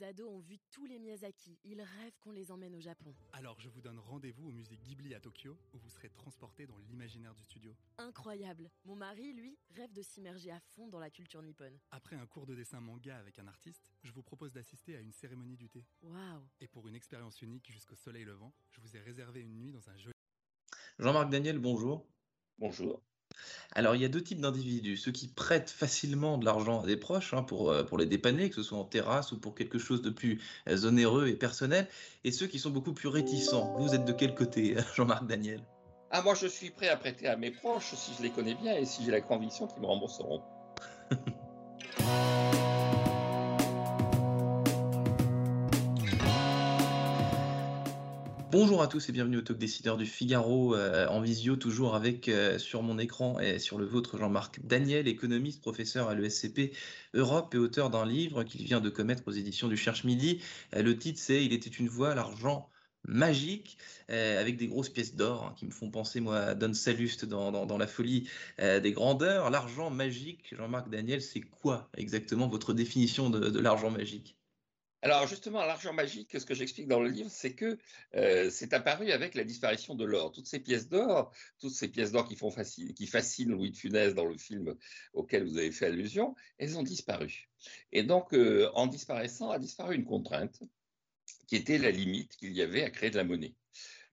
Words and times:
Nos 0.00 0.06
ados 0.06 0.28
ont 0.28 0.38
vu 0.38 0.58
tous 0.70 0.86
les 0.86 0.98
Miyazaki. 0.98 1.58
Ils 1.64 1.80
rêvent 1.80 2.18
qu'on 2.20 2.30
les 2.30 2.50
emmène 2.50 2.74
au 2.74 2.80
Japon. 2.80 3.14
Alors 3.32 3.58
je 3.60 3.68
vous 3.68 3.80
donne 3.80 3.98
rendez-vous 3.98 4.48
au 4.48 4.52
musée 4.52 4.76
Ghibli 4.76 5.14
à 5.14 5.20
Tokyo, 5.20 5.58
où 5.74 5.78
vous 5.78 5.90
serez 5.90 6.08
transporté 6.08 6.66
dans 6.66 6.78
l'imaginaire 6.78 7.34
du 7.34 7.42
studio. 7.42 7.74
Incroyable. 7.98 8.70
Mon 8.84 8.96
mari, 8.96 9.32
lui, 9.32 9.58
rêve 9.70 9.92
de 9.92 10.02
s'immerger 10.02 10.50
à 10.52 10.60
fond 10.60 10.88
dans 10.88 11.00
la 11.00 11.10
culture 11.10 11.42
nippone. 11.42 11.78
Après 11.90 12.16
un 12.16 12.26
cours 12.26 12.46
de 12.46 12.54
dessin 12.54 12.80
manga 12.80 13.18
avec 13.18 13.38
un 13.38 13.46
artiste, 13.46 13.92
je 14.02 14.12
vous 14.12 14.22
propose 14.22 14.52
d'assister 14.52 14.96
à 14.96 15.00
une 15.00 15.12
cérémonie 15.12 15.56
du 15.56 15.68
thé. 15.68 15.84
Waouh 16.02 16.42
Et 16.60 16.68
pour 16.68 16.88
une 16.88 16.94
expérience 16.94 17.42
unique 17.42 17.70
jusqu'au 17.70 17.96
soleil 17.96 18.24
levant, 18.24 18.54
je 18.70 18.80
vous 18.80 18.96
ai 18.96 19.00
réservé 19.00 19.40
une 19.40 19.58
nuit 19.58 19.72
dans 19.72 19.90
un 19.90 19.96
joli... 19.96 20.14
Jean-Marc 20.98 21.30
Daniel, 21.30 21.58
bonjour. 21.58 22.06
Bonjour. 22.58 23.02
Alors, 23.72 23.94
il 23.94 24.02
y 24.02 24.04
a 24.04 24.08
deux 24.08 24.22
types 24.22 24.40
d'individus. 24.40 24.96
Ceux 24.96 25.12
qui 25.12 25.28
prêtent 25.28 25.70
facilement 25.70 26.38
de 26.38 26.44
l'argent 26.44 26.82
à 26.82 26.86
des 26.86 26.96
proches 26.96 27.34
hein, 27.34 27.42
pour, 27.42 27.70
euh, 27.70 27.84
pour 27.84 27.98
les 27.98 28.06
dépanner, 28.06 28.50
que 28.50 28.56
ce 28.56 28.62
soit 28.62 28.78
en 28.78 28.84
terrasse 28.84 29.32
ou 29.32 29.38
pour 29.38 29.54
quelque 29.54 29.78
chose 29.78 30.02
de 30.02 30.10
plus 30.10 30.40
euh, 30.68 30.86
onéreux 30.86 31.28
et 31.28 31.34
personnel, 31.34 31.86
et 32.24 32.32
ceux 32.32 32.46
qui 32.46 32.58
sont 32.58 32.70
beaucoup 32.70 32.92
plus 32.92 33.08
réticents. 33.08 33.76
Vous 33.78 33.94
êtes 33.94 34.04
de 34.04 34.12
quel 34.12 34.34
côté, 34.34 34.76
Jean-Marc 34.94 35.26
Daniel? 35.26 35.62
Ah, 36.10 36.22
moi, 36.22 36.34
je 36.34 36.48
suis 36.48 36.70
prêt 36.70 36.88
à 36.88 36.96
prêter 36.96 37.28
à 37.28 37.36
mes 37.36 37.52
proches 37.52 37.94
si 37.94 38.12
je 38.18 38.22
les 38.22 38.30
connais 38.30 38.56
bien 38.56 38.74
et 38.74 38.84
si 38.84 39.04
j'ai 39.04 39.12
la 39.12 39.20
conviction 39.20 39.68
qu'ils 39.68 39.80
me 39.80 39.86
rembourseront. 39.86 40.42
Bonjour 48.52 48.82
à 48.82 48.88
tous 48.88 49.08
et 49.08 49.12
bienvenue 49.12 49.36
au 49.36 49.42
Talk 49.42 49.58
Décideur 49.58 49.96
du 49.96 50.06
Figaro 50.06 50.74
euh, 50.74 51.06
en 51.06 51.20
visio, 51.20 51.54
toujours 51.54 51.94
avec 51.94 52.28
euh, 52.28 52.58
sur 52.58 52.82
mon 52.82 52.98
écran 52.98 53.38
et 53.38 53.60
sur 53.60 53.78
le 53.78 53.84
vôtre 53.84 54.18
Jean-Marc 54.18 54.58
Daniel, 54.66 55.06
économiste, 55.06 55.60
professeur 55.60 56.08
à 56.08 56.16
l'ESCP 56.16 56.72
Europe 57.14 57.54
et 57.54 57.58
auteur 57.58 57.90
d'un 57.90 58.04
livre 58.04 58.42
qu'il 58.42 58.64
vient 58.64 58.80
de 58.80 58.90
commettre 58.90 59.22
aux 59.26 59.30
éditions 59.30 59.68
du 59.68 59.76
Cherche 59.76 60.02
Midi. 60.02 60.40
Euh, 60.74 60.82
le 60.82 60.98
titre 60.98 61.20
c'est 61.20 61.44
Il 61.44 61.52
était 61.52 61.70
une 61.70 61.86
voix, 61.88 62.16
l'argent 62.16 62.68
magique, 63.06 63.78
avec 64.08 64.56
des 64.56 64.66
grosses 64.66 64.90
pièces 64.90 65.14
d'or 65.14 65.44
hein, 65.44 65.54
qui 65.56 65.64
me 65.64 65.70
font 65.70 65.90
penser 65.90 66.18
moi 66.20 66.38
à 66.38 66.54
Don 66.56 66.74
Salluste 66.74 67.24
dans, 67.24 67.78
la 67.78 67.86
folie 67.86 68.28
des 68.58 68.92
grandeurs. 68.92 69.48
L'argent 69.48 69.90
magique, 69.90 70.54
Jean-Marc 70.54 70.90
Daniel, 70.90 71.22
c'est 71.22 71.40
quoi 71.40 71.88
exactement 71.96 72.46
votre 72.48 72.74
définition 72.74 73.30
de 73.30 73.58
l'argent 73.58 73.90
magique? 73.90 74.39
Alors 75.02 75.26
justement, 75.26 75.64
l'argent 75.64 75.94
magique, 75.94 76.38
ce 76.38 76.44
que 76.44 76.54
j'explique 76.54 76.86
dans 76.86 77.00
le 77.00 77.08
livre, 77.08 77.30
c'est 77.30 77.54
que 77.54 77.78
euh, 78.14 78.50
c'est 78.50 78.74
apparu 78.74 79.10
avec 79.12 79.34
la 79.34 79.44
disparition 79.44 79.94
de 79.94 80.04
l'or. 80.04 80.30
Toutes 80.30 80.46
ces 80.46 80.60
pièces 80.60 80.88
d'or, 80.88 81.32
toutes 81.58 81.72
ces 81.72 81.88
pièces 81.88 82.12
d'or 82.12 82.28
qui, 82.28 82.36
fascinent 83.06 83.52
Louis 83.52 83.70
de 83.70 83.76
Funès 83.76 84.14
dans 84.14 84.26
le 84.26 84.36
film 84.36 84.76
auquel 85.14 85.44
vous 85.44 85.56
avez 85.56 85.72
fait 85.72 85.86
allusion, 85.86 86.34
elles 86.58 86.76
ont 86.76 86.82
disparu. 86.82 87.48
Et 87.92 88.02
donc, 88.02 88.34
euh, 88.34 88.70
en 88.74 88.86
disparaissant, 88.86 89.50
a 89.50 89.58
disparu 89.58 89.94
une 89.94 90.04
contrainte 90.04 90.62
qui 91.46 91.56
était 91.56 91.78
la 91.78 91.90
limite 91.90 92.36
qu'il 92.36 92.52
y 92.52 92.60
avait 92.60 92.82
à 92.82 92.90
créer 92.90 93.10
de 93.10 93.16
la 93.16 93.24
monnaie. 93.24 93.54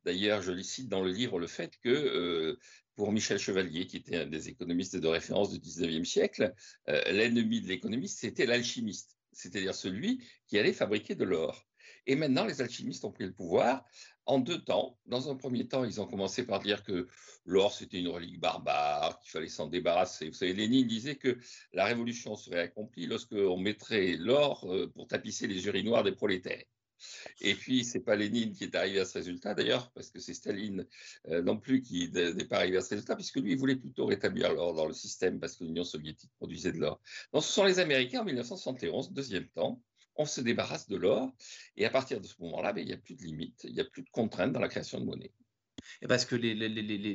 D'ailleurs, 0.06 0.42
je 0.42 0.58
cite 0.62 0.88
dans 0.88 1.02
le 1.02 1.12
livre 1.12 1.38
le 1.38 1.48
fait 1.48 1.78
que 1.84 1.90
euh, 1.90 2.60
pour 2.96 3.12
Michel 3.12 3.40
Chevalier, 3.40 3.88
qui 3.88 3.98
était 3.98 4.16
un 4.16 4.26
des 4.26 4.48
économistes 4.48 4.96
de 4.96 5.08
référence 5.08 5.52
du 5.52 5.60
19e 5.60 6.06
siècle, 6.06 6.54
l'ennemi 6.88 7.62
de 7.62 7.68
l'économiste, 7.68 8.20
c'était 8.20 8.48
l'alchimiste 8.48 9.17
c'est-à-dire 9.38 9.76
celui 9.76 10.24
qui 10.48 10.58
allait 10.58 10.74
fabriquer 10.74 11.16
de 11.16 11.24
l'or. 11.24 11.66
Et 12.06 12.16
maintenant, 12.16 12.46
les 12.46 12.62
alchimistes 12.62 13.06
ont 13.06 13.12
pris 13.12 13.26
le 13.26 13.34
pouvoir 13.34 13.86
en 14.26 14.40
deux 14.40 14.62
temps. 14.64 14.98
Dans 15.06 15.30
un 15.30 15.36
premier 15.36 15.68
temps, 15.68 15.84
ils 15.84 16.02
ont 16.02 16.08
commencé 16.08 16.46
par 16.46 16.60
dire 16.60 16.84
que 16.84 17.08
l'or, 17.46 17.74
c'était 17.74 18.00
une 18.00 18.08
relique 18.08 18.40
barbare, 18.40 19.20
qu'il 19.20 19.32
fallait 19.32 19.48
s'en 19.48 19.68
débarrasser. 19.68 20.28
Vous 20.28 20.34
savez, 20.34 20.54
Lénine 20.54 20.88
disait 20.88 21.16
que 21.16 21.38
la 21.74 21.86
révolution 21.86 22.36
serait 22.36 22.60
accomplie 22.60 23.06
lorsqu'on 23.08 23.58
mettrait 23.58 24.18
l'or 24.18 24.66
euh, 24.72 24.92
pour 24.94 25.08
tapisser 25.08 25.48
les 25.48 25.66
urinoirs 25.68 26.04
des 26.04 26.14
prolétaires. 26.14 26.66
Et 27.42 27.56
puis, 27.56 27.84
c'est 27.84 28.00
pas 28.00 28.16
Lénine 28.16 28.54
qui 28.54 28.64
est 28.64 28.76
arrivé 28.76 29.00
à 29.00 29.06
ce 29.06 29.18
résultat, 29.18 29.54
d'ailleurs, 29.54 29.92
parce 29.92 30.10
que 30.10 30.20
c'est 30.20 30.34
Staline 30.34 30.86
euh, 31.30 31.42
non 31.42 31.58
plus 31.58 31.82
qui 31.82 32.10
n'est 32.12 32.46
pas 32.46 32.58
arrivé 32.58 32.78
à 32.78 32.82
ce 32.82 32.90
résultat, 32.90 33.16
puisque 33.16 33.38
lui, 33.38 33.54
il 33.54 33.58
voulait 33.58 33.76
plutôt 33.76 34.06
rétablir 34.06 34.54
l'or 34.54 34.74
dans 34.74 34.88
le 34.88 34.94
système, 34.94 35.40
parce 35.40 35.56
que 35.56 35.64
l'Union 35.64 35.84
soviétique 35.84 36.32
produisait 36.38 36.72
de 36.72 36.80
l'or. 36.80 37.02
Donc, 37.34 37.44
ce 37.44 37.52
sont 37.52 37.64
les 37.64 37.80
Américains, 37.80 38.22
en 38.22 38.26
1971, 38.26 39.12
deuxième 39.12 39.48
temps, 39.50 39.82
on 40.16 40.26
se 40.26 40.42
débarrasse 40.42 40.88
de 40.88 40.98
l'or, 40.98 41.32
et 41.76 41.86
à 41.86 41.90
partir 41.90 42.20
de 42.20 42.28
ce 42.28 42.36
moment-là, 42.42 42.74
ben, 42.74 42.82
il 42.82 42.88
n'y 42.88 42.94
a 42.94 42.98
plus 42.98 43.16
de 43.16 43.24
limite, 43.24 43.64
il 43.64 43.74
n'y 43.74 43.82
a 43.82 43.86
plus 43.86 44.04
de 44.04 44.10
contraintes 44.10 44.52
dans 44.52 44.60
la 44.60 44.70
création 44.70 45.00
de 45.00 45.06
monnaie. 45.06 45.32
Et 46.02 46.08
parce 46.08 46.26
que 46.26 46.38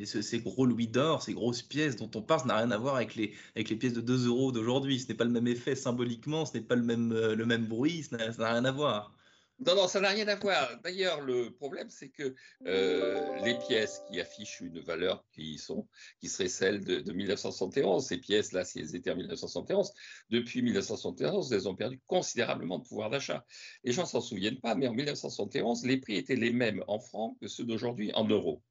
ces 0.04 0.40
gros 0.40 0.66
louis 0.66 0.88
d'or, 0.88 1.22
ces 1.22 1.34
grosses 1.34 1.62
pièces 1.62 1.96
dont 1.96 2.10
on 2.14 2.22
parle, 2.22 2.40
ça 2.40 2.46
n'a 2.46 2.56
rien 2.56 2.70
à 2.70 2.78
voir 2.78 2.96
avec 2.96 3.14
les, 3.14 3.34
avec 3.54 3.68
les 3.68 3.76
pièces 3.76 3.92
de 3.92 4.00
2 4.00 4.26
euros 4.26 4.52
d'aujourd'hui. 4.52 4.98
Ce 4.98 5.08
n'est 5.08 5.14
pas 5.14 5.24
le 5.24 5.30
même 5.30 5.46
effet 5.46 5.74
symboliquement, 5.74 6.46
ce 6.46 6.56
n'est 6.56 6.64
pas 6.64 6.76
le 6.76 6.82
même, 6.82 7.12
euh, 7.12 7.34
le 7.34 7.46
même 7.46 7.66
bruit, 7.66 8.04
ça 8.04 8.16
n'a 8.16 8.52
rien 8.52 8.64
à 8.64 8.72
voir. 8.72 9.14
Non, 9.64 9.76
non, 9.76 9.86
ça 9.86 10.00
n'a 10.00 10.08
rien 10.08 10.26
à 10.26 10.34
voir. 10.34 10.80
D'ailleurs, 10.82 11.20
le 11.20 11.50
problème, 11.50 11.88
c'est 11.88 12.08
que 12.08 12.34
euh, 12.66 13.38
les 13.44 13.56
pièces 13.58 14.02
qui 14.08 14.20
affichent 14.20 14.60
une 14.60 14.80
valeur 14.80 15.24
qui, 15.32 15.56
serait 15.58 16.48
celle 16.48 16.84
de, 16.84 16.98
de 16.98 17.12
1971, 17.12 18.04
ces 18.04 18.18
pièces-là, 18.18 18.64
si 18.64 18.80
elles 18.80 18.96
étaient 18.96 19.12
en 19.12 19.16
1971, 19.16 19.92
depuis 20.30 20.62
1971, 20.62 21.52
elles 21.52 21.68
ont 21.68 21.76
perdu 21.76 22.00
considérablement 22.08 22.80
de 22.80 22.84
pouvoir 22.84 23.08
d'achat. 23.08 23.44
Les 23.84 23.92
gens 23.92 24.04
s'en 24.04 24.20
souviennent 24.20 24.60
pas, 24.60 24.74
mais 24.74 24.88
en 24.88 24.94
1971, 24.94 25.86
les 25.86 25.98
prix 25.98 26.16
étaient 26.16 26.34
les 26.34 26.52
mêmes 26.52 26.82
en 26.88 26.98
francs 26.98 27.36
que 27.40 27.46
ceux 27.46 27.64
d'aujourd'hui 27.64 28.12
en 28.14 28.24
euros. 28.24 28.62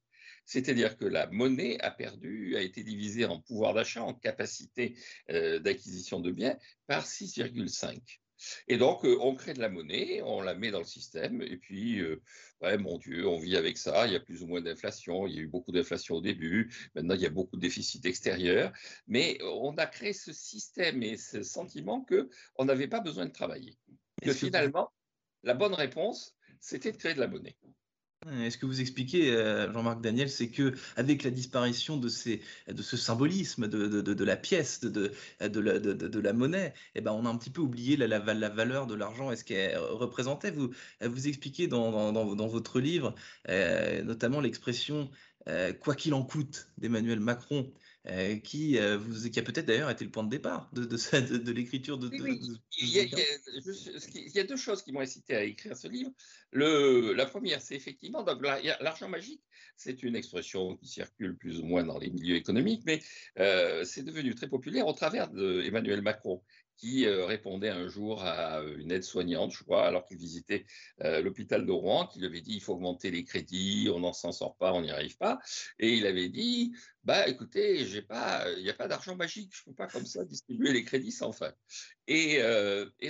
C'est-à-dire 0.46 0.98
que 0.98 1.06
la 1.06 1.28
monnaie 1.28 1.80
a 1.80 1.92
perdu, 1.92 2.58
a 2.58 2.62
été 2.62 2.84
divisée 2.84 3.24
en 3.24 3.40
pouvoir 3.40 3.74
d'achat, 3.74 4.04
en 4.04 4.14
capacité 4.14 4.98
euh, 5.30 5.60
d'acquisition 5.60 6.20
de 6.20 6.32
biens, 6.32 6.58
par 6.88 7.06
6,5. 7.06 8.20
Et 8.68 8.78
donc, 8.78 9.06
euh, 9.06 9.18
on 9.20 9.36
crée 9.36 9.54
de 9.54 9.60
la 9.60 9.70
monnaie, 9.70 10.22
on 10.24 10.42
la 10.42 10.54
met 10.54 10.72
dans 10.72 10.80
le 10.80 10.86
système, 10.86 11.42
et 11.42 11.58
puis, 11.58 12.00
euh, 12.00 12.22
ouais, 12.62 12.78
mon 12.78 12.98
Dieu, 12.98 13.28
on 13.28 13.40
vit 13.40 13.58
avec 13.58 13.78
ça. 13.78 14.08
Il 14.08 14.14
y 14.14 14.16
a 14.16 14.20
plus 14.20 14.44
ou 14.44 14.48
moins 14.48 14.62
d'inflation. 14.62 15.28
Il 15.28 15.36
y 15.36 15.40
a 15.40 15.42
eu 15.42 15.48
beaucoup 15.48 15.72
d'inflation 15.72 16.16
au 16.16 16.22
début. 16.22 16.74
Maintenant, 16.96 17.16
il 17.16 17.22
y 17.22 17.26
a 17.26 17.30
beaucoup 17.32 17.56
de 17.56 17.62
déficit 17.62 18.06
extérieur. 18.06 18.72
Mais 19.08 19.38
on 19.44 19.76
a 19.78 19.86
créé 19.86 20.14
ce 20.14 20.34
système 20.34 21.04
et 21.04 21.18
ce 21.18 21.44
sentiment 21.44 22.06
qu'on 22.06 22.66
n'avait 22.66 22.88
pas 22.88 23.00
besoin 23.00 23.26
de 23.26 23.32
travailler. 23.32 23.78
Que 24.22 24.34
finalement, 24.34 24.92
la 25.44 25.54
bonne 25.54 25.74
réponse, 25.74 26.36
c'était 26.60 26.92
de 26.92 26.98
créer 26.98 27.14
de 27.14 27.20
la 27.20 27.28
monnaie. 27.28 27.58
Est-ce 28.30 28.60
que 28.60 28.68
vous 28.68 28.82
expliquez, 28.82 29.32
euh, 29.32 29.72
Jean-Marc 29.74 30.00
Daniel, 30.00 30.30
c'est 30.30 30.50
que 30.50 30.76
avec 30.96 31.24
la 31.24 31.32
disparition 31.32 31.98
de, 31.98 32.08
ce 32.08 32.38
symbolisme 32.96 33.68
de, 33.68 34.24
la 34.24 34.38
pièce, 34.38 34.82
de, 34.82 35.12
la, 35.40 36.34
monnaie, 36.34 36.76
eh 36.94 37.02
ben, 37.02 37.14
on 37.14 37.26
a 37.26 37.30
un 37.30 37.38
petit 37.38 37.50
peu 37.50 37.62
oublié 37.62 37.98
la, 37.98 38.20
valeur 38.20 38.86
de 38.86 38.94
l'argent 38.94 39.32
et 39.32 39.36
ce 39.36 39.44
qu'elle 39.44 39.76
représentait. 39.80 40.52
Vous, 40.52 40.70
vous 41.02 41.28
expliquez 41.28 41.68
dans 41.68 42.48
votre 42.48 42.80
livre 42.80 43.16
euh, 43.50 44.04
notamment 44.04 44.40
l'expression 44.40 45.10
euh, 45.48 45.74
quoi 45.74 45.96
qu'il 45.96 46.14
en 46.14 46.24
coûte 46.24 46.70
d'Emmanuel 46.78 47.20
Macron, 47.20 47.72
euh, 48.08 48.38
qui, 48.38 48.80
euh, 48.80 48.98
vous, 48.98 49.30
qui 49.30 49.40
a 49.40 49.44
peut-être 49.44 49.68
d'ailleurs 49.68 49.92
été 49.92 50.04
le 50.04 50.10
point 50.10 50.24
de 50.24 50.30
départ 50.30 50.70
de, 50.74 50.86
de, 50.86 51.38
de, 51.38 51.52
l'écriture 51.52 52.00
de. 52.00 52.10
Oui, 52.10 52.20
oui. 52.20 52.40
Il, 52.80 52.90
y 52.90 53.00
a, 53.00 53.04
il, 53.04 53.12
y 53.12 53.16
a, 53.16 53.26
il, 54.16 54.32
y 54.36 54.40
a, 54.40 54.44
deux 54.44 54.58
choses 54.58 54.82
qui 54.82 54.92
m'ont 54.92 55.02
incité 55.02 55.36
à 55.36 55.44
écrire 55.44 55.78
ce 55.78 55.88
livre. 55.88 56.10
Le, 56.52 57.14
la 57.14 57.28
première, 57.28 57.62
c'est 57.62 57.76
effectivement 57.76 58.26
l'argent 58.80 59.08
magique. 59.08 59.44
C'est 59.76 60.04
une 60.04 60.16
expression 60.16 60.76
qui 60.78 60.88
circule 60.88 61.38
plus 61.38 61.60
ou 61.60 61.66
moins 61.66 61.84
dans 61.84 61.98
les 61.98 62.10
milieux 62.10 62.36
économiques, 62.36 62.84
mais 62.86 63.02
euh, 63.40 63.84
c'est 63.84 64.04
devenu 64.04 64.36
très 64.36 64.48
populaire 64.48 64.88
au 64.88 64.94
travers 64.94 65.30
d'Emmanuel 65.30 66.02
Macron, 66.02 66.42
qui 66.78 67.06
euh, 67.06 67.26
répondait 67.26 67.70
un 67.70 67.88
jour 67.88 68.24
à 68.24 68.62
une 68.78 68.92
aide-soignante, 68.92 69.52
je 69.52 69.64
crois, 69.64 69.86
alors 69.86 70.06
qu'il 70.08 70.18
visitait 70.18 70.66
euh, 71.04 71.22
l'hôpital 71.22 71.66
de 71.66 71.72
Rouen, 71.72 72.08
qui 72.08 72.20
lui 72.20 72.28
avait 72.28 72.42
dit 72.42 72.54
il 72.54 72.62
faut 72.62 72.74
augmenter 72.74 73.12
les 73.12 73.24
crédits, 73.24 73.90
on 73.94 74.00
n'en 74.00 74.14
s'en 74.14 74.32
sort 74.32 74.56
pas, 74.58 74.74
on 74.74 74.82
n'y 74.82 74.92
arrive 74.92 75.18
pas. 75.18 75.40
Et 75.80 75.94
il 75.94 76.06
avait 76.06 76.30
dit 76.30 76.74
bah 77.04 77.28
écoutez, 77.28 78.02
pas, 78.02 78.46
il 78.58 78.64
n'y 78.64 78.70
a 78.70 78.76
pas 78.76 78.88
d'argent 78.88 79.16
magique, 79.16 79.52
je 79.56 79.62
ne 79.62 79.66
peux 79.72 79.76
pas 79.76 79.88
comme 79.88 80.06
ça 80.06 80.24
distribuer 80.24 80.72
les 80.74 80.84
crédits 80.84 81.12
sans 81.12 81.32
fin. 81.32 81.54
Et, 82.08 82.40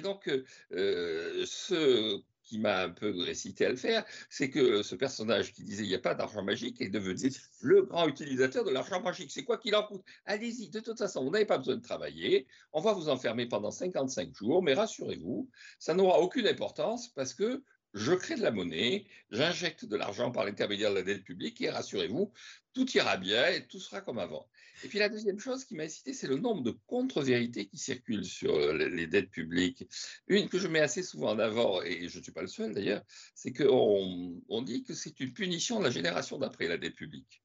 donc, 0.01 0.29
ce 0.72 2.22
qui 2.51 2.59
m'a 2.59 2.81
un 2.81 2.90
peu 2.90 3.17
récité 3.17 3.66
à 3.66 3.70
le 3.70 3.78
faire, 3.78 4.03
c'est 4.29 4.49
que 4.49 4.84
ce 4.84 4.96
personnage 4.96 5.53
qui 5.53 5.64
disait 5.64 5.84
il 5.84 5.87
n'y 5.87 5.96
a 5.96 5.99
pas 5.99 6.16
d'argent 6.16 6.43
magique 6.43 6.81
est 6.81 6.90
devenu 6.90 7.31
le 7.61 7.84
grand 7.84 8.05
utilisateur 8.09 8.66
de 8.66 8.72
l'argent 8.72 9.02
magique. 9.02 9.31
C'est 9.31 9.46
quoi 9.46 9.58
qu'il 9.58 9.73
en 9.73 9.84
coûte? 9.84 10.03
Allez-y, 10.25 10.70
de 10.70 10.81
toute 10.81 10.97
façon, 10.97 11.23
vous 11.23 11.29
n'avez 11.29 11.46
pas 11.46 11.58
besoin 11.58 11.78
de 11.78 11.81
travailler, 11.81 12.47
on 12.73 12.81
va 12.81 12.91
vous 12.91 13.08
enfermer 13.08 13.46
pendant 13.46 13.72
55 13.72 14.35
jours, 14.35 14.61
mais 14.61 14.73
rassurez-vous, 14.73 15.49
ça 15.79 15.93
n'aura 15.93 16.20
aucune 16.20 16.46
importance 16.46 17.08
parce 17.08 17.34
que 17.34 17.64
je 17.93 18.14
crée 18.14 18.35
de 18.35 18.41
la 18.41 18.52
monnaie, 18.52 19.05
j'injecte 19.32 19.85
de 19.85 19.96
l'argent 19.96 20.32
par 20.32 20.46
l'intermédiaire 20.46 20.91
de 20.91 20.96
la 20.96 21.03
dette 21.03 21.23
publique 21.23 21.59
et 21.61 21.70
rassurez-vous, 21.70 22.32
tout 22.73 22.90
ira 22.91 23.17
bien 23.17 23.47
et 23.49 23.67
tout 23.67 23.79
sera 23.79 24.02
comme 24.02 24.20
avant. 24.20 24.47
Et 24.84 24.88
puis 24.88 24.99
la 24.99 25.09
deuxième 25.09 25.40
chose 25.40 25.66
qui 25.66 25.76
m'a 25.76 25.84
incité, 25.84 26.14
c'est 26.14 26.28
le 26.28 26.38
nombre 26.38 26.64
de 26.64 26.72
contre-vérités 26.88 27.67
qui 27.67 27.78
circulent 27.78 28.26
sur 28.26 28.73
les 28.73 29.08
dettes 29.08 29.29
publiques. 29.29 29.88
Une 30.28 30.49
que 30.49 30.58
je 30.58 30.67
mets 30.67 30.79
assez 30.79 31.03
souvent 31.03 31.32
en 31.32 31.40
avant, 31.40 31.82
et 31.84 32.08
je 32.08 32.17
ne 32.17 32.23
suis 32.23 32.32
pas 32.32 32.41
le 32.41 32.47
seul 32.47 32.73
d'ailleurs, 32.73 33.03
c'est 33.35 33.53
qu'on 33.53 34.41
on 34.47 34.61
dit 34.61 34.84
que 34.84 34.94
c'est 34.94 35.20
une 35.20 35.34
punition 35.34 35.79
de 35.79 35.84
la 35.84 35.91
génération 35.91 36.37
d'après 36.40 36.67
la 36.67 36.78
dette 36.78 36.96
publique. 36.96 37.44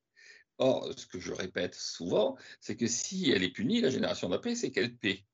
Or, 0.59 0.91
ce 0.97 1.07
que 1.07 1.21
je 1.21 1.33
répète 1.33 1.75
souvent, 1.75 2.39
c'est 2.61 2.77
que 2.77 2.87
si 2.87 3.31
elle 3.31 3.43
est 3.43 3.51
punie, 3.51 3.81
la 3.83 3.91
génération 3.91 4.31
d'après, 4.31 4.55
c'est 4.55 4.71
qu'elle 4.71 4.97
paie. 4.97 5.25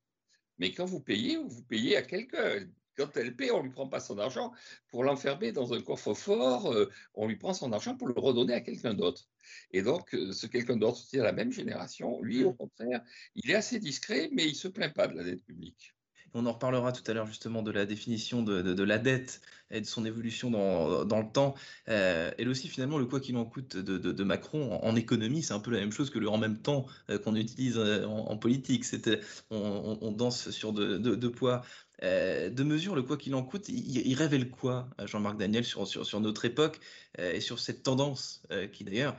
Mais 0.57 0.73
quand 0.73 0.85
vous 0.85 0.99
payez, 0.99 1.37
vous 1.37 1.63
payez 1.63 1.95
à 1.95 2.01
quelqu'un 2.01 2.67
quand 2.97 3.17
elle 3.17 3.35
paie, 3.35 3.51
on 3.51 3.59
ne 3.59 3.63
lui 3.63 3.71
prend 3.71 3.87
pas 3.87 3.99
son 3.99 4.17
argent 4.17 4.51
pour 4.89 5.03
l'enfermer 5.03 5.51
dans 5.51 5.73
un 5.73 5.81
coffre-fort, 5.81 6.71
euh, 6.71 6.89
on 7.13 7.27
lui 7.27 7.37
prend 7.37 7.53
son 7.53 7.71
argent 7.71 7.95
pour 7.95 8.07
le 8.07 8.13
redonner 8.15 8.53
à 8.53 8.61
quelqu'un 8.61 8.93
d'autre. 8.93 9.27
Et 9.71 9.81
donc, 9.81 10.13
euh, 10.13 10.31
ce 10.31 10.47
quelqu'un 10.47 10.77
d'autre, 10.77 10.97
c'est 10.97 11.17
la 11.17 11.31
même 11.31 11.51
génération, 11.51 12.21
lui, 12.21 12.43
au 12.43 12.51
mmh. 12.51 12.57
contraire, 12.57 13.01
il 13.35 13.51
est 13.51 13.55
assez 13.55 13.79
discret, 13.79 14.29
mais 14.31 14.45
il 14.45 14.51
ne 14.51 14.55
se 14.55 14.67
plaint 14.67 14.93
pas 14.93 15.07
de 15.07 15.15
la 15.15 15.23
dette 15.23 15.43
publique. 15.43 15.93
On 16.35 16.45
en 16.47 16.53
reparlera 16.53 16.91
tout 16.91 17.03
à 17.09 17.13
l'heure 17.13 17.27
justement 17.27 17.61
de 17.61 17.71
la 17.71 17.85
définition 17.85 18.41
de, 18.41 18.83
la 18.83 18.97
dette 18.97 19.41
et 19.69 19.81
de 19.81 19.85
son 19.85 20.03
évolution 20.05 20.49
dans, 20.49 21.19
le 21.19 21.31
temps. 21.31 21.55
Euh, 21.89 22.31
et 22.37 22.47
aussi 22.47 22.67
finalement 22.67 22.97
le 22.97 23.05
quoi 23.05 23.19
qu'il 23.19 23.35
en 23.37 23.45
coûte 23.45 23.77
de, 23.77 24.23
Macron 24.23 24.79
en, 24.81 24.95
économie, 24.95 25.43
c'est 25.43 25.53
un 25.53 25.59
peu 25.59 25.71
la 25.71 25.79
même 25.79 25.91
chose 25.91 26.09
que 26.09 26.19
le 26.19 26.29
en 26.29 26.37
même 26.37 26.57
temps 26.57 26.85
euh, 27.09 27.19
qu'on 27.19 27.35
utilise 27.35 27.77
euh, 27.77 28.05
en, 28.05 28.37
politique. 28.37 28.85
C'était, 28.85 29.19
on, 29.51 30.11
danse 30.11 30.49
sur 30.49 30.73
deux 30.73 31.31
poids. 31.31 31.61
de 32.01 32.63
mesure, 32.63 32.95
le 32.95 33.03
quoi 33.03 33.17
qu'il 33.17 33.35
en 33.35 33.43
coûte, 33.43 33.69
il, 33.69 34.13
révèle 34.15 34.49
quoi, 34.49 34.89
Jean-Marc 35.05 35.37
Daniel, 35.37 35.63
sur, 35.63 36.19
notre 36.19 36.45
époque 36.45 36.79
et 37.17 37.41
sur 37.41 37.59
cette 37.59 37.83
tendance 37.83 38.43
qui 38.71 38.83
d'ailleurs 38.83 39.15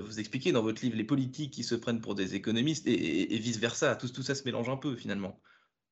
vous 0.00 0.18
expliquez 0.18 0.50
dans 0.52 0.62
votre 0.62 0.82
livre 0.82 0.96
les 0.96 1.04
politiques 1.04 1.52
qui 1.52 1.62
se 1.62 1.76
prennent 1.76 2.00
pour 2.00 2.14
des 2.16 2.34
économistes 2.34 2.86
et, 2.86 3.38
vice-versa. 3.38 3.94
Tout 3.96 4.22
ça 4.22 4.34
se 4.34 4.44
mélange 4.44 4.68
un 4.68 4.76
peu 4.76 4.96
finalement. 4.96 5.38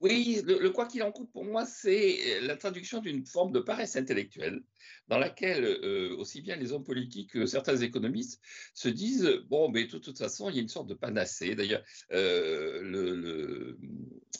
Oui, 0.00 0.43
le, 0.44 0.69
quoi 0.70 0.87
qu'il 0.87 1.02
en 1.02 1.10
coûte 1.10 1.31
pour 1.32 1.44
moi, 1.44 1.64
c'est 1.64 2.40
la 2.43 2.56
traduction 2.56 3.00
d'une 3.00 3.25
forme 3.25 3.52
de 3.52 3.60
paresse 3.60 3.96
intellectuelle 3.96 4.62
dans 5.08 5.19
laquelle 5.19 5.64
euh, 5.64 6.14
aussi 6.19 6.43
bien 6.43 6.56
les 6.56 6.72
hommes 6.72 6.84
politiques 6.84 7.31
que 7.31 7.46
certains 7.46 7.78
économistes 7.78 8.40
se 8.75 8.90
disent 8.90 9.40
bon, 9.48 9.70
mais 9.70 9.87
de 9.87 9.98
toute, 9.98 10.19
façon, 10.19 10.50
il 10.50 10.56
y 10.56 10.58
a 10.58 10.62
une 10.62 10.69
sorte 10.69 10.88
de 10.88 10.94
panacée. 10.94 11.54
D'ailleurs, 11.54 11.82
euh, 12.12 12.82
le, 12.82 13.78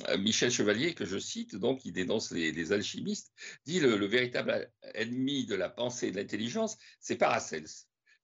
euh, 0.09 0.19
Michel 0.19 0.51
Chevalier, 0.51 0.95
que 0.95 1.07
je 1.07 1.19
cite, 1.19 1.57
donc, 1.57 1.81
qui 1.81 1.93
dénonce 1.93 2.33
les, 2.33 2.73
alchimistes, 2.73 3.33
dit 3.65 3.81
le, 3.81 3.97
le, 3.97 4.07
véritable 4.07 4.71
ennemi 4.95 5.47
de 5.47 5.55
la 5.55 5.71
pensée 5.71 6.09
et 6.09 6.11
de 6.11 6.17
l'intelligence, 6.17 6.77
c'est 7.01 7.17
Paracels. 7.17 7.67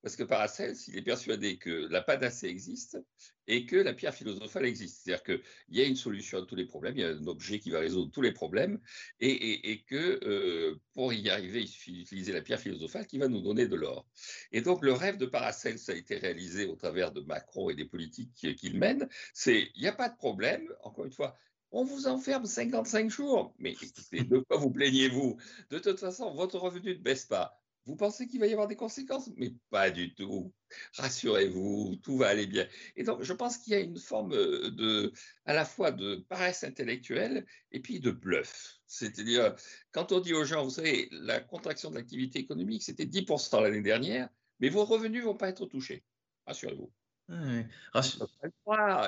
Parce 0.03 0.17
que 0.17 0.25
Paracels, 0.25 0.77
il 0.89 0.99
est 0.99 1.03
persuadé 1.03 1.59
que 1.59 1.87
la 1.89 2.03
panacée 2.03 2.49
existe 2.49 2.99
et 3.47 3.67
que 3.67 3.77
la 3.77 3.95
pierre 3.95 4.15
philosophale 4.15 4.67
existe. 4.67 5.03
C'est-à-dire 5.03 5.23
qu'il 5.23 5.41
y 5.71 5.81
a 5.81 5.85
une 5.85 5.97
solution 5.97 6.39
à 6.39 6.47
tous 6.47 6.57
les 6.57 6.67
problèmes, 6.67 6.97
il 6.97 7.01
y 7.01 7.05
a 7.05 7.11
un 7.11 7.27
objet 7.27 7.61
qui 7.61 7.71
va 7.71 7.79
résoudre 7.79 8.11
tous 8.11 8.21
les 8.21 8.33
problèmes, 8.33 8.81
et, 9.21 9.85
que 9.87 10.21
euh, 10.25 10.81
pour 10.95 11.13
y 11.13 11.31
arriver, 11.31 11.63
il 11.63 11.69
suffit 11.69 11.93
d'utiliser 11.93 12.33
la 12.33 12.43
pierre 12.43 12.61
philosophale 12.61 13.07
qui 13.07 13.19
va 13.19 13.29
nous 13.29 13.41
donner 13.41 13.67
de 13.67 13.77
l'or. 13.77 14.07
Et 14.51 14.61
donc 14.61 14.85
le 14.85 14.93
rêve 14.93 15.19
de 15.19 15.27
Paracels 15.27 15.79
a 15.89 15.93
été 15.93 16.17
réalisé 16.17 16.67
au 16.67 16.75
travers 16.75 17.13
de 17.13 17.21
Macron 17.21 17.71
et 17.71 17.75
des 17.75 17.85
politiques 17.85 18.57
qu'il 18.57 18.79
mène. 18.79 19.09
C'est, 19.35 19.71
il 19.75 19.83
n'y 19.83 19.89
a 19.89 19.93
pas 19.93 20.09
de 20.09 20.17
problème, 20.17 20.69
encore 20.83 21.05
une 21.05 21.13
fois, 21.13 21.37
on 21.71 21.85
vous 21.85 22.07
enferme 22.07 22.45
55 22.45 23.11
jours. 23.11 23.55
Mais 23.59 23.75
de 24.13 24.39
quoi 24.39 24.59
vous 24.59 24.71
plaignez-vous? 24.71 25.39
De 25.71 25.79
toute 25.79 25.99
façon, 25.99 26.35
votre 26.35 26.59
revenu 26.59 26.91
ne 26.91 27.03
baisse 27.03 27.25
pas. 27.25 27.62
Vous 27.85 27.97
pensez 27.97 28.29
qu'il 28.29 28.39
va 28.39 28.47
y 28.47 28.53
avoir 28.53 28.69
des 28.69 28.77
conséquences? 28.77 29.31
Mais 29.37 29.53
pas 29.71 29.91
du 29.91 30.15
tout. 30.15 30.53
Rassurez-vous, 30.95 31.97
tout 32.03 32.17
va 32.17 32.29
aller 32.29 32.47
bien. 32.47 32.67
Et 32.95 33.03
donc, 33.03 33.23
je 33.23 33.33
pense 33.33 33.59
qu'il 33.59 33.73
y 33.73 33.77
a 33.77 33.81
une 33.81 33.99
forme 33.99 34.33
euh, 34.33 34.71
de, 34.71 35.13
à 35.47 35.55
la 35.55 35.65
fois 35.65 35.91
de 35.91 36.25
paresse 36.29 36.63
intellectuelle 36.63 37.45
et 37.73 37.81
puis 37.81 37.99
de 37.99 38.13
bluff. 38.13 38.79
C'est-à-dire, 38.87 39.57
quand 39.91 40.13
on 40.13 40.21
dit 40.21 40.33
aux 40.33 40.45
gens, 40.45 40.63
vous 40.63 40.71
savez, 40.71 41.09
la 41.11 41.41
contraction 41.41 41.91
de 41.91 41.97
l'activité 41.97 42.39
économique, 42.39 42.83
c'était 42.85 43.05
10% 43.05 43.63
l'année 43.63 43.83
dernière, 43.83 44.29
mais 44.61 44.69
vos 44.69 44.85
revenus 44.85 45.23
ne 45.23 45.27
vont 45.27 45.37
pas 45.37 45.49
être 45.49 45.67
touchés. 45.67 46.05
Rassurez-vous. 46.47 46.93
Oui. 47.29 47.65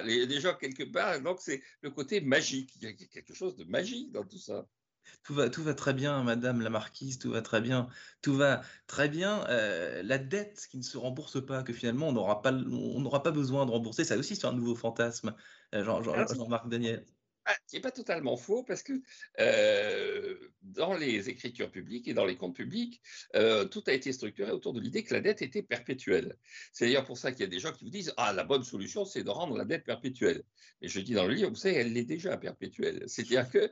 Les, 0.05 0.41
gens 0.41 0.55
quelque 0.55 0.85
part, 0.85 1.21
donc 1.21 1.41
c'est 1.41 1.63
le 1.83 1.91
côté 1.91 2.21
magique. 2.21 2.73
Il 2.77 2.83
y 2.83 2.87
a 2.87 2.93
quelque 2.93 3.35
chose 3.35 3.57
de 3.57 3.65
magique 3.65 4.13
dans 4.13 4.25
tout 4.25 4.39
ça. 4.39 4.67
Tout 5.23 5.35
va, 5.35 5.51
tout 5.51 5.63
va 5.63 5.75
très 5.75 5.95
bien, 5.95 6.23
Madame 6.23 6.61
la 6.61 6.71
Marquise, 6.71 7.19
tout 7.19 7.31
va 7.31 7.43
très 7.43 7.61
bien, 7.61 7.89
tout 8.23 8.35
va 8.35 8.63
très 8.87 9.09
bien. 9.09 9.45
Euh, 9.49 10.03
la 10.03 10.19
dette 10.19 10.67
qui 10.71 10.77
ne 10.79 10.83
se 10.83 10.97
rembourse 10.99 11.45
pas, 11.45 11.63
que 11.63 11.73
finalement 11.73 12.09
on 12.09 12.13
n'aura 12.13 12.43
pas, 12.43 12.53
on 12.53 13.01
n'aura 13.01 13.23
pas 13.23 13.31
besoin 13.33 13.67
de 13.67 13.71
rembourser, 13.71 14.05
ça 14.05 14.17
aussi 14.17 14.37
c'est 14.37 14.47
un 14.47 14.53
nouveau 14.53 14.75
fantasme, 14.75 15.35
euh, 15.75 15.85
Jean-Marc 15.85 16.69
Daniel. 16.69 17.05
Ah, 17.47 17.55
qui 17.67 17.77
n'est 17.77 17.83
pas 17.83 17.91
totalement 17.91 18.37
faux, 18.39 18.63
parce 18.63 18.83
que 18.83 18.95
euh, 19.39 20.49
dans 20.63 20.95
les 20.95 21.29
écritures 21.29 21.71
publiques 21.71 22.09
et 22.09 22.15
dans 22.15 22.25
les 22.25 22.37
comptes 22.37 22.57
publics, 22.57 23.03
euh, 23.37 23.67
tout 23.67 23.83
a 23.87 23.93
été 23.93 24.13
structuré 24.13 24.51
autour 24.51 24.73
de 24.73 24.81
l'idée 24.81 25.05
que 25.05 25.13
la 25.13 25.21
dette 25.21 25.43
était 25.43 25.63
perpétuelle. 25.63 26.39
C'est 26.73 26.87
d'ailleurs 26.87 27.05
pour 27.05 27.19
ça 27.19 27.33
qu'il 27.33 27.41
y 27.43 27.45
a 27.45 27.49
des 27.49 27.59
gens 27.59 27.73
qui 27.73 27.85
vous 27.85 27.91
disent 27.91 28.15
Ah, 28.17 28.33
la 28.33 28.45
bonne 28.45 28.65
solution, 28.65 29.05
c'est 29.05 29.25
de 29.25 29.31
rendre 29.31 29.59
la 29.59 29.67
dette 29.67 29.85
perpétuelle. 29.85 30.43
Mais 30.81 30.89
je 30.89 31.01
dis 31.01 31.13
dans 31.13 31.27
le 31.27 31.35
livre, 31.35 31.51
vous 31.51 31.57
savez, 31.57 31.77
elle 31.77 31.93
l'est 31.93 32.05
déjà 32.05 32.37
perpétuelle. 32.39 33.05
C'est-à-dire 33.09 33.51
que 33.51 33.71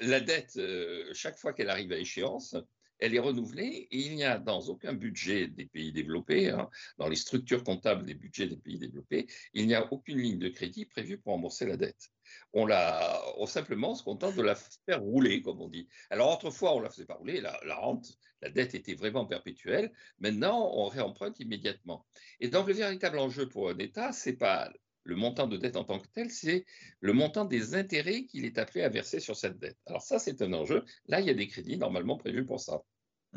la 0.00 0.20
dette, 0.20 0.56
euh, 0.58 1.08
chaque 1.14 1.38
fois 1.38 1.54
qu'elle 1.54 1.70
arrive 1.70 1.92
à 1.92 1.98
échéance, 1.98 2.56
elle 3.04 3.14
est 3.14 3.20
renouvelée 3.20 3.86
et 3.90 3.98
il 3.98 4.14
n'y 4.14 4.24
a 4.24 4.38
dans 4.38 4.60
aucun 4.68 4.94
budget 4.94 5.48
des 5.48 5.66
pays 5.66 5.92
développés, 5.92 6.48
hein, 6.48 6.70
dans 6.96 7.08
les 7.08 7.16
structures 7.16 7.62
comptables 7.62 8.06
des 8.06 8.14
budgets 8.14 8.46
des 8.46 8.56
pays 8.56 8.78
développés, 8.78 9.26
il 9.52 9.66
n'y 9.66 9.74
a 9.74 9.92
aucune 9.92 10.18
ligne 10.18 10.38
de 10.38 10.48
crédit 10.48 10.86
prévue 10.86 11.18
pour 11.18 11.34
rembourser 11.34 11.66
la 11.66 11.76
dette. 11.76 12.10
On, 12.54 12.64
la, 12.64 13.22
on 13.36 13.44
simplement 13.44 13.94
se 13.94 14.02
contente 14.02 14.36
de 14.36 14.42
la 14.42 14.54
faire 14.54 15.02
rouler, 15.02 15.42
comme 15.42 15.60
on 15.60 15.68
dit. 15.68 15.86
Alors 16.08 16.32
autrefois, 16.32 16.74
on 16.74 16.78
ne 16.78 16.84
la 16.84 16.90
faisait 16.90 17.04
pas 17.04 17.14
rouler, 17.14 17.42
la, 17.42 17.60
la, 17.66 17.76
rente, 17.76 18.16
la 18.40 18.48
dette 18.48 18.74
était 18.74 18.94
vraiment 18.94 19.26
perpétuelle. 19.26 19.92
Maintenant, 20.18 20.70
on 20.74 20.86
réemprunte 20.86 21.38
immédiatement. 21.40 22.06
Et 22.40 22.48
donc 22.48 22.68
le 22.68 22.72
véritable 22.72 23.18
enjeu 23.18 23.48
pour 23.50 23.68
un 23.68 23.76
État, 23.76 24.12
c'est 24.12 24.36
pas 24.36 24.72
le 25.04 25.16
montant 25.16 25.46
de 25.46 25.56
dette 25.56 25.76
en 25.76 25.84
tant 25.84 25.98
que 25.98 26.08
tel, 26.08 26.30
c'est 26.30 26.64
le 27.00 27.12
montant 27.12 27.44
des 27.44 27.74
intérêts 27.74 28.24
qu'il 28.24 28.44
est 28.46 28.58
appelé 28.58 28.82
à 28.82 28.88
verser 28.88 29.20
sur 29.20 29.36
cette 29.36 29.58
dette. 29.58 29.76
Alors 29.86 30.02
ça, 30.02 30.18
c'est 30.18 30.40
un 30.42 30.52
enjeu. 30.54 30.82
Là, 31.06 31.20
il 31.20 31.26
y 31.26 31.30
a 31.30 31.34
des 31.34 31.46
crédits 31.46 31.76
normalement 31.76 32.16
prévus 32.16 32.46
pour 32.46 32.60
ça. 32.60 32.82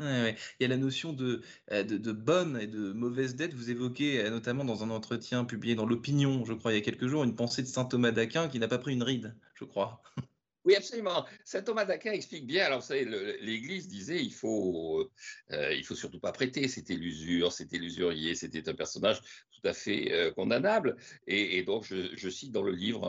Il 0.00 0.36
y 0.60 0.64
a 0.64 0.68
la 0.68 0.76
notion 0.76 1.12
de, 1.12 1.42
euh, 1.72 1.82
de, 1.82 2.12
bonne 2.12 2.58
et 2.60 2.66
de 2.66 2.92
mauvaise 2.92 3.36
dette. 3.36 3.54
Vous 3.54 3.70
évoquez 3.70 4.20
euh, 4.20 4.30
notamment 4.30 4.64
dans 4.64 4.84
un 4.84 4.90
entretien 4.90 5.44
publié 5.44 5.74
dans 5.74 5.86
l'Opinion, 5.86 6.44
je 6.44 6.54
crois, 6.54 6.72
il 6.72 6.76
y 6.76 6.78
a 6.78 6.82
quelques 6.82 7.06
jours, 7.06 7.24
une 7.24 7.34
pensée 7.34 7.62
de 7.62 7.66
saint 7.66 7.84
Thomas 7.84 8.12
d'Aquin 8.12 8.48
qui 8.48 8.58
n'a 8.58 8.68
pas 8.68 8.78
pris 8.78 8.92
une 8.92 9.02
ride, 9.02 9.34
je 9.54 9.64
crois. 9.64 10.02
Oui, 10.64 10.74
absolument. 10.76 11.24
Saint 11.46 11.62
Thomas 11.62 11.86
d'Aquin 11.86 12.12
explique 12.12 12.46
bien. 12.46 12.66
Alors, 12.66 12.80
vous 12.80 12.86
savez, 12.86 13.06
l'Église 13.40 13.88
disait 13.88 14.22
il 14.22 14.34
faut, 14.34 15.08
euh, 15.50 15.82
faut 15.82 15.94
surtout 15.94 16.20
pas 16.20 16.30
prêter. 16.30 16.68
C'était 16.68 16.92
l'usure, 16.94 17.54
c'était 17.54 17.78
l'usurier, 17.78 18.34
c'était 18.34 18.68
un 18.68 18.74
personnage 18.74 19.22
tout 19.50 19.66
à 19.66 19.72
fait 19.72 20.30
condamnable. 20.36 20.96
Et, 21.26 21.62
donc, 21.62 21.84
je, 21.84 22.28
cite 22.28 22.52
dans 22.52 22.60
le 22.60 22.72
livre 22.72 23.08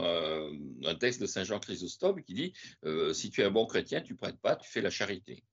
un, 0.86 0.96
texte 0.96 1.20
de 1.20 1.26
Saint 1.26 1.44
Jean 1.44 1.60
Chrysostome 1.60 2.22
qui 2.22 2.34
dit 2.34 2.54
si 3.12 3.30
tu 3.30 3.42
es 3.42 3.44
un 3.44 3.52
bon 3.52 3.66
chrétien, 3.66 4.00
tu 4.00 4.16
prêtes 4.16 4.40
pas, 4.40 4.56
tu 4.56 4.70
fais 4.70 4.80
la 4.80 4.92
charité. 4.92 5.44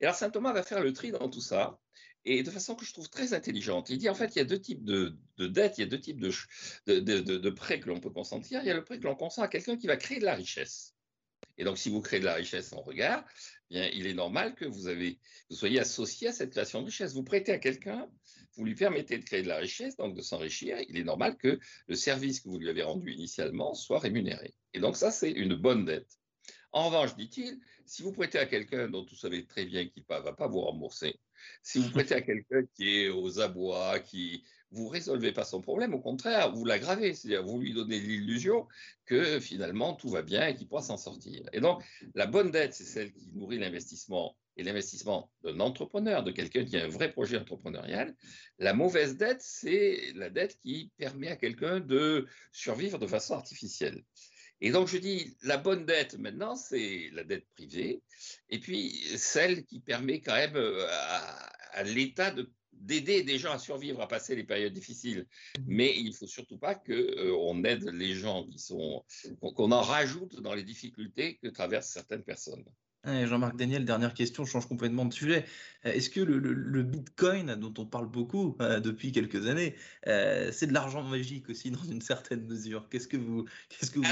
Et 0.00 0.04
alors, 0.04 0.16
Saint 0.16 0.30
Thomas 0.30 0.52
va 0.52 0.62
faire 0.62 0.82
le 0.82 0.92
tri 0.92 1.10
dans 1.10 1.28
tout 1.28 1.40
ça 1.40 1.78
et 2.24 2.42
de 2.42 2.50
façon 2.50 2.74
que 2.74 2.84
je 2.84 2.92
trouve 2.92 3.08
très 3.08 3.34
intelligente. 3.34 3.90
Il 3.90 3.98
dit 3.98 4.08
en 4.08 4.14
fait, 4.14 4.34
il 4.34 4.38
y 4.38 4.42
a 4.42 4.44
deux 4.44 4.60
types 4.60 4.84
de, 4.84 5.16
dettes, 5.38 5.78
il 5.78 5.82
y 5.82 5.84
a 5.84 5.88
deux 5.88 6.00
types 6.00 6.20
de, 6.20 7.50
prêts 7.50 7.80
que 7.80 7.88
l'on 7.88 8.00
peut 8.00 8.10
consentir. 8.10 8.60
Il 8.62 8.66
y 8.66 8.70
a 8.70 8.74
le 8.74 8.84
prêt 8.84 8.98
que 8.98 9.04
l'on 9.04 9.14
consent 9.14 9.42
à 9.42 9.48
quelqu'un 9.48 9.76
qui 9.76 9.86
va 9.86 9.96
créer 9.96 10.18
de 10.18 10.24
la 10.24 10.34
richesse. 10.34 10.94
Et 11.56 11.64
donc, 11.64 11.78
si 11.78 11.90
vous 11.90 12.00
créez 12.00 12.20
de 12.20 12.24
la 12.24 12.34
richesse 12.34 12.72
en 12.72 12.80
regard, 12.80 13.24
eh 13.70 13.74
bien, 13.74 13.88
il 13.92 14.06
est 14.06 14.14
normal 14.14 14.54
que 14.54 14.64
vous, 14.64 14.88
vous 15.50 15.56
soyez 15.56 15.78
associé 15.78 16.28
à 16.28 16.32
cette 16.32 16.50
création 16.50 16.80
de 16.80 16.86
richesse. 16.86 17.12
Vous 17.12 17.22
prêtez 17.22 17.52
à 17.52 17.58
quelqu'un, 17.58 18.08
vous 18.56 18.64
lui 18.64 18.74
permettez 18.74 19.18
de 19.18 19.24
créer 19.24 19.42
de 19.42 19.48
la 19.48 19.58
richesse, 19.58 19.96
donc 19.96 20.16
de 20.16 20.22
s'enrichir. 20.22 20.78
Il 20.88 20.96
est 20.96 21.04
normal 21.04 21.36
que 21.36 21.60
le 21.86 21.94
service 21.94 22.40
que 22.40 22.48
vous 22.48 22.58
lui 22.58 22.70
avez 22.70 22.82
rendu 22.82 23.12
initialement 23.12 23.74
soit 23.74 24.00
rémunéré. 24.00 24.54
Et 24.72 24.80
donc, 24.80 24.96
ça, 24.96 25.10
c'est 25.10 25.30
une 25.30 25.54
bonne 25.54 25.84
dette. 25.84 26.18
En 26.74 26.86
revanche, 26.86 27.14
dit-il, 27.14 27.60
si 27.86 28.02
vous 28.02 28.10
prêtez 28.10 28.36
à 28.36 28.46
quelqu'un 28.46 28.88
dont 28.88 29.06
vous 29.08 29.14
savez 29.14 29.46
très 29.46 29.64
bien 29.64 29.86
qu'il 29.86 30.02
ne 30.10 30.18
va 30.18 30.32
pas 30.32 30.48
vous 30.48 30.60
rembourser, 30.60 31.14
si 31.62 31.78
vous 31.78 31.88
prêtez 31.90 32.16
à 32.16 32.20
quelqu'un 32.20 32.64
qui 32.74 32.98
est 32.98 33.08
aux 33.10 33.38
abois, 33.38 34.00
qui 34.00 34.42
vous 34.72 34.88
résolvez 34.88 35.30
pas 35.30 35.44
son 35.44 35.60
problème, 35.60 35.94
au 35.94 36.00
contraire, 36.00 36.52
vous 36.52 36.64
l'aggravez, 36.64 37.14
c'est-à-dire 37.14 37.44
vous 37.44 37.60
lui 37.60 37.74
donnez 37.74 38.00
l'illusion 38.00 38.66
que 39.06 39.38
finalement 39.38 39.94
tout 39.94 40.08
va 40.08 40.22
bien 40.22 40.48
et 40.48 40.56
qu'il 40.56 40.66
pourra 40.66 40.82
s'en 40.82 40.96
sortir. 40.96 41.48
Et 41.52 41.60
donc, 41.60 41.80
la 42.16 42.26
bonne 42.26 42.50
dette, 42.50 42.74
c'est 42.74 42.82
celle 42.82 43.12
qui 43.12 43.30
nourrit 43.32 43.58
l'investissement 43.58 44.36
et 44.56 44.64
l'investissement 44.64 45.30
d'un 45.44 45.60
entrepreneur, 45.60 46.24
de 46.24 46.32
quelqu'un 46.32 46.64
qui 46.64 46.76
a 46.76 46.86
un 46.86 46.88
vrai 46.88 47.12
projet 47.12 47.38
entrepreneurial. 47.38 48.16
La 48.58 48.74
mauvaise 48.74 49.16
dette, 49.16 49.42
c'est 49.42 50.12
la 50.16 50.28
dette 50.28 50.58
qui 50.58 50.90
permet 50.96 51.28
à 51.28 51.36
quelqu'un 51.36 51.78
de 51.78 52.26
survivre 52.50 52.98
de 52.98 53.06
façon 53.06 53.34
artificielle. 53.34 54.02
Et 54.60 54.70
donc, 54.70 54.88
je 54.88 54.98
dis, 54.98 55.36
la 55.42 55.56
bonne 55.56 55.84
dette, 55.84 56.18
maintenant, 56.18 56.56
c'est 56.56 57.10
la 57.12 57.24
dette 57.24 57.46
privée, 57.54 58.02
et 58.50 58.58
puis 58.58 58.90
celle 59.16 59.64
qui 59.64 59.80
permet 59.80 60.20
quand 60.20 60.34
même 60.34 60.56
euh, 60.56 60.86
à, 61.72 61.82
l'État 61.82 62.34
d'aider 62.72 63.22
des 63.22 63.38
gens 63.38 63.52
à 63.52 63.58
survivre, 63.58 64.00
à 64.00 64.08
passer 64.08 64.36
les 64.36 64.44
périodes 64.44 64.72
difficiles. 64.72 65.26
Mais 65.66 65.96
il 65.96 66.08
ne 66.08 66.12
faut 66.12 66.26
surtout 66.26 66.58
pas 66.58 66.74
qu'on 66.74 66.92
euh, 66.92 67.64
aide 67.64 67.84
les 67.92 68.14
gens 68.14 68.46
qui 68.46 68.58
sont, 68.58 69.04
qu'on 69.40 69.72
en 69.72 69.82
rajoute 69.82 70.40
dans 70.40 70.54
les 70.54 70.64
difficultés 70.64 71.38
que 71.42 71.48
traversent 71.48 71.90
certaines 71.90 72.24
personnes. 72.24 72.64
Jean-Marc 73.04 73.56
Daniel, 73.56 73.84
dernière 73.84 74.14
question, 74.14 74.44
je 74.44 74.50
change 74.50 74.66
complètement 74.66 75.04
de 75.04 75.12
sujet. 75.12 75.44
Euh, 75.86 75.92
est-ce 75.92 76.10
que 76.10 76.20
le, 76.20 76.82
Bitcoin, 76.82 77.54
dont 77.56 77.74
on 77.78 77.86
parle 77.86 78.08
beaucoup 78.08 78.56
euh, 78.60 78.80
depuis 78.80 79.12
quelques 79.12 79.46
années, 79.46 79.74
euh, 80.06 80.50
c'est 80.52 80.66
de 80.66 80.72
l'argent 80.72 81.02
magique 81.02 81.48
aussi 81.48 81.70
dans 81.70 81.84
une 81.84 82.00
certaine 82.00 82.46
mesure? 82.46 82.88
Qu'est-ce 82.88 83.08
que 83.08 83.16
vous, 83.16 83.44
qu'est-ce 83.68 83.90
que 83.90 83.98
vous 83.98 84.04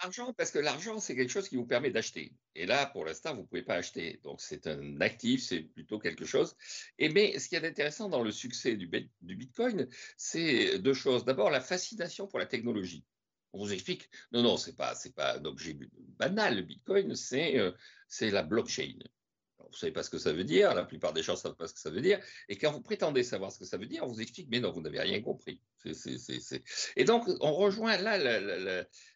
Argent, 0.00 0.32
parce 0.32 0.52
que 0.52 0.60
l'argent, 0.60 1.00
c'est 1.00 1.16
quelque 1.16 1.32
chose 1.32 1.48
qui 1.48 1.56
vous 1.56 1.66
permet 1.66 1.90
d'acheter. 1.90 2.32
Et 2.54 2.66
là, 2.66 2.86
pour 2.86 3.04
l'instant, 3.04 3.34
vous 3.34 3.40
ne 3.40 3.46
pouvez 3.46 3.62
pas 3.62 3.74
acheter. 3.74 4.20
Donc, 4.22 4.40
c'est 4.40 4.68
un 4.68 5.00
actif, 5.00 5.42
c'est 5.42 5.62
plutôt 5.62 5.98
quelque 5.98 6.24
chose. 6.24 6.54
Et 7.00 7.08
mais 7.08 7.36
ce 7.40 7.48
qui 7.48 7.56
est 7.56 7.66
intéressant 7.66 8.08
dans 8.08 8.22
le 8.22 8.30
succès 8.30 8.76
du, 8.76 8.88
du 9.22 9.34
Bitcoin, 9.34 9.88
c'est 10.16 10.78
deux 10.78 10.94
choses. 10.94 11.24
D'abord, 11.24 11.50
la 11.50 11.60
fascination 11.60 12.28
pour 12.28 12.38
la 12.38 12.46
technologie. 12.46 13.04
On 13.52 13.58
vous 13.58 13.72
explique, 13.72 14.10
non, 14.32 14.42
non, 14.42 14.56
ce 14.56 14.70
n'est 14.70 14.76
pas, 14.76 14.94
pas 15.16 15.38
un 15.38 15.44
objet 15.44 15.76
banal. 16.18 16.56
Le 16.56 16.62
Bitcoin, 16.62 17.14
c'est 17.14 17.58
euh, 17.58 17.72
la 18.20 18.42
blockchain 18.42 18.98
vous 19.68 19.74
ne 19.74 19.78
savez 19.78 19.92
pas 19.92 20.02
ce 20.02 20.10
que 20.10 20.18
ça 20.18 20.32
veut 20.32 20.44
dire, 20.44 20.74
la 20.74 20.84
plupart 20.84 21.12
des 21.12 21.22
gens 21.22 21.34
ne 21.34 21.38
savent 21.38 21.56
pas 21.56 21.68
ce 21.68 21.74
que 21.74 21.80
ça 21.80 21.90
veut 21.90 22.00
dire, 22.00 22.18
et 22.48 22.56
quand 22.56 22.72
vous 22.72 22.80
prétendez 22.80 23.22
savoir 23.22 23.52
ce 23.52 23.58
que 23.58 23.64
ça 23.64 23.76
veut 23.76 23.86
dire, 23.86 24.02
on 24.02 24.06
vous 24.06 24.20
explique, 24.20 24.48
mais 24.50 24.60
non, 24.60 24.72
vous 24.72 24.80
n'avez 24.80 25.00
rien 25.00 25.20
compris. 25.20 25.60
Et 26.96 27.04
donc, 27.04 27.28
on 27.40 27.52
rejoint 27.52 27.96
là 27.98 28.18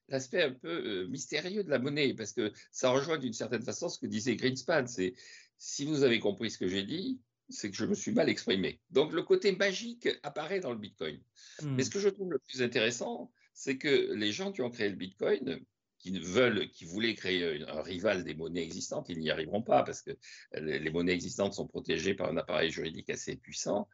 l'aspect 0.08 0.42
un 0.42 0.52
peu 0.52 0.68
euh, 0.68 1.08
mystérieux 1.08 1.64
de 1.64 1.70
la 1.70 1.78
monnaie, 1.78 2.14
parce 2.14 2.32
que 2.32 2.52
ça 2.70 2.90
rejoint 2.90 3.18
d'une 3.18 3.32
certaine 3.32 3.62
façon 3.62 3.88
ce 3.88 3.98
que 3.98 4.06
disait 4.06 4.36
Greenspan, 4.36 4.86
c'est 4.86 5.14
si 5.58 5.84
vous 5.84 6.02
avez 6.02 6.18
compris 6.18 6.50
ce 6.50 6.58
que 6.58 6.68
j'ai 6.68 6.82
dit, 6.82 7.20
c'est 7.48 7.70
que 7.70 7.76
je 7.76 7.84
me 7.84 7.94
suis 7.94 8.12
mal 8.12 8.28
exprimé. 8.28 8.80
Donc, 8.90 9.12
le 9.12 9.22
côté 9.22 9.52
magique 9.52 10.08
apparaît 10.22 10.60
dans 10.60 10.72
le 10.72 10.78
Bitcoin. 10.78 11.20
Hmm. 11.62 11.74
Mais 11.76 11.84
ce 11.84 11.90
que 11.90 11.98
je 11.98 12.08
trouve 12.08 12.30
le 12.30 12.38
plus 12.38 12.62
intéressant, 12.62 13.32
c'est 13.54 13.78
que 13.78 14.12
les 14.14 14.32
gens 14.32 14.52
qui 14.52 14.62
ont 14.62 14.70
créé 14.70 14.88
le 14.88 14.96
Bitcoin, 14.96 15.60
qui 15.98 16.18
veulent, 16.18 16.68
qui 16.70 16.84
voulaient 16.84 17.14
créer 17.14 17.62
un 17.68 17.82
rival 17.82 18.24
des 18.24 18.34
monnaies 18.34 18.64
existantes, 18.64 19.08
ils 19.08 19.20
n'y 19.20 19.30
arriveront 19.30 19.62
pas 19.62 19.84
parce 19.84 20.02
que 20.02 20.10
les 20.54 20.90
monnaies 20.90 21.12
existantes 21.12 21.54
sont 21.54 21.68
protégées 21.68 22.14
par 22.14 22.28
un 22.30 22.36
appareil 22.36 22.70
juridique 22.70 23.10
assez 23.10 23.36
puissant. 23.36 23.88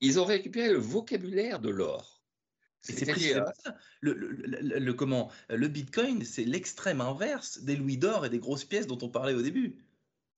Ils 0.00 0.18
ont 0.18 0.24
récupéré 0.24 0.72
le 0.72 0.78
vocabulaire 0.78 1.60
de 1.60 1.70
l'or. 1.70 2.22
C'est 2.80 3.06
Le, 4.00 4.14
le, 4.14 4.78
le, 4.80 4.94
comment? 4.94 5.30
Le 5.48 5.68
Bitcoin, 5.68 6.24
c'est 6.24 6.44
l'extrême 6.44 7.00
inverse 7.00 7.60
des 7.62 7.76
louis 7.76 7.96
d'or 7.96 8.26
et 8.26 8.30
des 8.30 8.40
grosses 8.40 8.64
pièces 8.64 8.88
dont 8.88 8.98
on 9.02 9.08
parlait 9.08 9.34
au 9.34 9.42
début. 9.42 9.76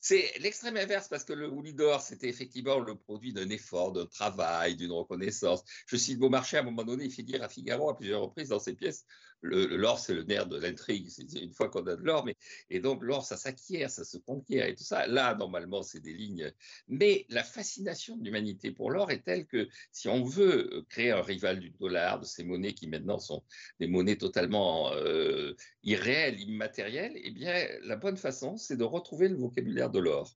C'est 0.07 0.35
l'extrême 0.41 0.77
inverse 0.77 1.09
parce 1.09 1.25
que 1.25 1.33
le 1.33 1.47
louis 1.47 1.73
d'or, 1.73 2.03
c'était 2.03 2.29
effectivement 2.29 2.79
le 2.79 2.95
produit 2.95 3.33
d'un 3.33 3.49
effort, 3.49 3.91
d'un 3.91 4.05
travail, 4.05 4.77
d'une 4.77 4.93
reconnaissance. 4.93 5.65
Je 5.87 5.97
cite 5.97 6.19
Beaumarchais, 6.19 6.59
à 6.59 6.61
un 6.61 6.65
moment 6.65 6.85
donné, 6.85 7.07
il 7.07 7.11
fait 7.11 7.23
dire 7.23 7.43
à 7.43 7.49
Figaro 7.49 7.89
à 7.89 7.97
plusieurs 7.97 8.21
reprises 8.21 8.51
dans 8.51 8.59
ses 8.59 8.75
pièces 8.75 9.07
l'or, 9.45 9.99
c'est 9.99 10.15
le 10.15 10.25
nerf 10.25 10.47
de 10.47 10.59
l'intrigue. 10.59 11.09
Une 11.41 11.53
fois 11.53 11.69
qu'on 11.69 11.87
a 11.87 11.97
de 11.97 12.03
l'or, 12.03 12.25
mais 12.25 12.37
et 12.71 12.81
donc 12.81 13.03
l'or, 13.03 13.25
ça 13.25 13.37
s'acquiert, 13.37 13.91
ça 13.91 14.05
se 14.05 14.17
conquiert 14.17 14.67
et 14.67 14.75
tout 14.75 14.85
ça. 14.85 15.07
Là, 15.07 15.35
normalement, 15.35 15.83
c'est 15.83 16.01
des 16.01 16.15
lignes. 16.15 16.53
Mais 16.89 17.27
la 17.29 17.45
fascination 17.45 18.17
de 18.17 18.25
l'humanité 18.25 18.71
pour 18.71 18.91
l'or 18.91 19.11
est 19.11 19.23
telle 19.23 19.47
que 19.47 19.69
si 19.93 20.09
on 20.09 20.25
veut 20.25 20.85
créer 20.89 21.11
un 21.11 21.23
rival 21.23 21.61
du 21.61 21.71
dollar, 21.71 22.21
de 22.21 22.25
ces 22.25 22.45
monnaies 22.45 22.75
qui 22.75 22.89
maintenant 22.89 23.19
sont 23.19 23.43
des 23.81 23.87
monnaies 23.87 24.17
totalement 24.17 24.93
euh, 24.93 25.55
irréelles, 25.83 26.41
immatérielles, 26.41 27.13
eh 27.17 27.31
bien, 27.31 27.67
la 27.83 27.97
bonne 27.97 28.17
façon, 28.17 28.57
c'est 28.57 28.77
de 28.77 28.85
retrouver 28.85 29.29
le 29.29 29.37
vocabulaire 29.37 29.91
de 29.91 29.99
l'or. 29.99 30.35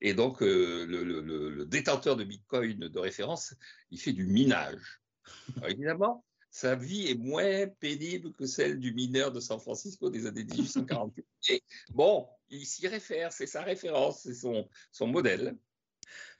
Et 0.00 0.14
donc, 0.14 0.42
euh, 0.42 0.86
le, 0.86 1.64
détenteur 1.66 2.16
de 2.16 2.24
Bitcoin 2.24 2.78
de 2.78 2.98
référence, 2.98 3.54
il 3.90 4.00
fait 4.00 4.12
du 4.12 4.26
minage. 4.26 5.00
évidemment, 5.68 6.24
sa 6.50 6.74
vie 6.74 7.08
est 7.08 7.18
moins 7.18 7.66
pénible 7.80 8.32
que 8.32 8.46
celle 8.46 8.78
du 8.78 8.92
mineur 8.92 9.32
de 9.32 9.40
San 9.40 9.60
Francisco 9.60 10.10
des 10.10 10.26
années 10.26 10.44
1848. 10.44 11.26
Et 11.50 11.62
bon, 11.90 12.26
il 12.50 12.66
s'y 12.66 12.88
réfère, 12.88 13.32
c'est 13.32 13.46
sa 13.46 13.62
référence, 13.62 14.22
c'est 14.22 14.34
son, 14.34 14.68
son 14.92 15.06
modèle. 15.06 15.56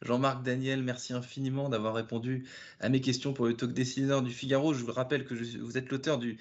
Jean-Marc 0.03 0.43
Daniel, 0.43 0.83
merci 0.83 1.12
infiniment 1.12 1.69
d'avoir 1.69 1.95
répondu 1.95 2.49
à 2.81 2.88
mes 2.88 3.00
questions 3.00 3.33
pour 3.33 3.47
le 3.47 3.55
talk 3.55 3.73
dessineur 3.73 4.23
du 4.23 4.31
Figaro. 4.31 4.73
Je 4.73 4.85
vous 4.85 4.93
rappelle 4.93 5.25
que 5.25 5.35
vous 5.35 5.77
êtes 5.77 5.91
l'auteur 5.91 6.19
du, 6.19 6.38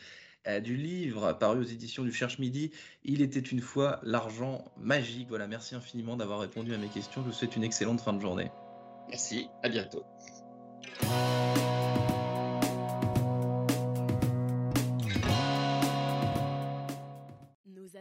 euh, 0.48 0.60
du 0.60 0.78
livre 0.78 1.34
paru 1.34 1.60
aux 1.60 1.64
éditions 1.64 2.04
du 2.04 2.14
Cherche 2.14 2.40
Midi. 2.40 2.72
Il 3.04 3.22
était 3.22 3.40
une 3.40 3.62
fois 3.62 4.00
l'argent 4.04 4.64
magique. 4.78 5.28
Voilà, 5.30 5.48
merci 5.48 5.76
infiniment 5.76 6.16
d'avoir 6.16 6.40
répondu 6.40 6.74
à 6.74 6.78
mes 6.78 6.88
questions. 6.88 7.22
Je 7.22 7.28
vous 7.28 7.34
souhaite 7.34 7.56
une 7.56 7.64
excellente 7.64 8.00
fin 8.00 8.14
de 8.14 8.22
journée. 8.22 8.50
Merci, 9.10 9.50
à 9.64 9.70
bientôt. 9.70 10.04